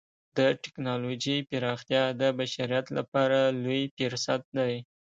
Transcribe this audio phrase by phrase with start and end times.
[0.37, 4.73] د ټکنالوجۍ پراختیا د بشریت لپاره لوی فرصت دی.